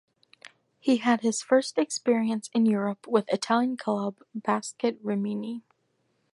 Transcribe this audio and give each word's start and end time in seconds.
He 0.79 0.97
had 0.97 1.21
his 1.21 1.43
first 1.43 1.77
experience 1.77 2.49
in 2.55 2.65
Europe 2.65 3.05
with 3.05 3.31
Italian 3.31 3.77
club 3.77 4.17
Basket 4.33 4.97
Rimini. 5.03 5.61